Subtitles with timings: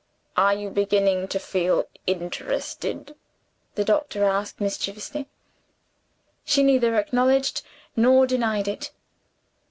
[0.35, 3.13] "Are you beginning to feel interested?"
[3.75, 5.27] the doctor asked mischievously.
[6.43, 7.61] She neither acknowledged
[7.95, 8.89] nor denied it.